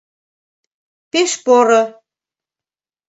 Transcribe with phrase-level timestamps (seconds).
[1.11, 1.83] Пеш поро.